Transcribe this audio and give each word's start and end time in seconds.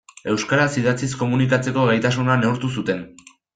Euskaraz 0.29 0.77
idatziz 0.83 1.13
komunikatzeko 1.19 1.85
gaitasuna 1.93 2.41
neurtu 2.47 2.73
zuten. 2.81 3.07